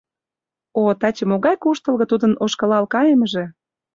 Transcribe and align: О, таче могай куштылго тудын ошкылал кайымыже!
О, 0.81 0.83
таче 0.99 1.23
могай 1.31 1.55
куштылго 1.63 2.05
тудын 2.11 2.33
ошкылал 2.43 2.85
кайымыже! 2.93 3.45